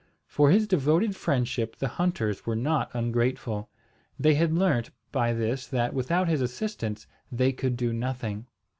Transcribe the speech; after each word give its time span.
For 0.25 0.49
his 0.49 0.65
devoted 0.67 1.15
friendship 1.15 1.75
the 1.75 1.87
hunters 1.87 2.43
were 2.43 2.55
not 2.55 2.89
ungrateful. 2.95 3.69
They 4.19 4.33
had 4.33 4.51
learnt 4.51 4.89
by 5.11 5.31
this 5.31 5.67
that 5.67 5.93
without 5.93 6.27
his 6.27 6.41
assistance 6.41 7.05
they 7.31 7.51
could 7.51 7.77
do 7.77 7.93
nothing. 7.93 8.47